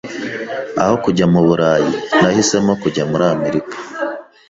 Aho 0.81 0.93
kujya 1.03 1.25
mu 1.33 1.41
Burayi, 1.47 1.91
nahisemo 2.21 2.71
kujya 2.81 3.03
muri 3.11 3.25
Amerika. 3.35 3.75